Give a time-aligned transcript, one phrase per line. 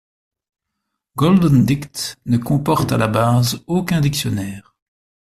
[1.15, 4.75] GoldenDict ne comporte à la base aucun dictionnaire.